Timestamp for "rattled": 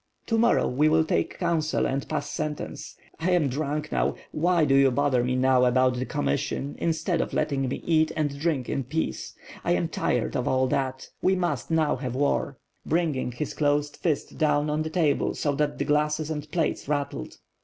16.87-17.37